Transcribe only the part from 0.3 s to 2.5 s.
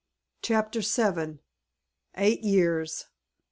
CHAPTER VII. EIGHT